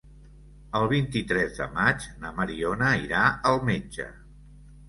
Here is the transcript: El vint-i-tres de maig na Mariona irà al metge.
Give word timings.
El 0.79 0.85
vint-i-tres 0.93 1.53
de 1.59 1.67
maig 1.75 2.07
na 2.23 2.31
Mariona 2.39 2.91
irà 3.05 3.23
al 3.51 3.63
metge. 3.71 4.09